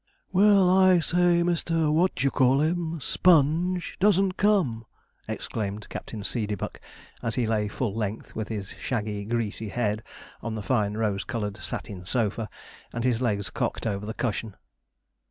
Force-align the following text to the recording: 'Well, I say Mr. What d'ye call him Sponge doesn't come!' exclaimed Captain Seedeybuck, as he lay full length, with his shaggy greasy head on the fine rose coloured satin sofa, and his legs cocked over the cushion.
'Well, 0.33 0.67
I 0.67 0.99
say 0.99 1.43
Mr. 1.43 1.93
What 1.93 2.15
d'ye 2.15 2.31
call 2.31 2.59
him 2.61 2.99
Sponge 2.99 3.97
doesn't 3.99 4.35
come!' 4.35 4.87
exclaimed 5.27 5.87
Captain 5.89 6.23
Seedeybuck, 6.23 6.79
as 7.21 7.35
he 7.35 7.45
lay 7.45 7.67
full 7.67 7.93
length, 7.93 8.35
with 8.35 8.47
his 8.47 8.69
shaggy 8.69 9.25
greasy 9.25 9.69
head 9.69 10.01
on 10.41 10.55
the 10.55 10.63
fine 10.63 10.97
rose 10.97 11.23
coloured 11.23 11.57
satin 11.57 12.03
sofa, 12.03 12.49
and 12.91 13.03
his 13.03 13.21
legs 13.21 13.51
cocked 13.51 13.85
over 13.85 14.07
the 14.07 14.15
cushion. 14.15 14.55